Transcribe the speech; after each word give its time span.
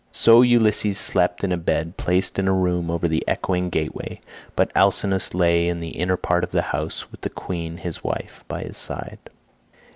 So 0.11 0.41
Ulysses 0.41 0.97
slept 0.97 1.43
in 1.43 1.51
a 1.51 1.57
bed 1.57 1.95
placed 1.95 2.39
in 2.39 2.47
a 2.47 2.53
room 2.53 2.89
over 2.89 3.07
the 3.07 3.23
echoing 3.27 3.69
gateway; 3.69 4.19
but 4.55 4.71
Alcinous 4.75 5.35
lay 5.35 5.67
in 5.67 5.79
the 5.79 5.89
inner 5.89 6.17
part 6.17 6.43
of 6.43 6.49
the 6.49 6.63
house, 6.73 7.11
with 7.11 7.21
the 7.21 7.29
queen 7.29 7.77
his 7.77 8.03
wife 8.03 8.43
by 8.47 8.63
his 8.63 8.77
side. 8.79 9.19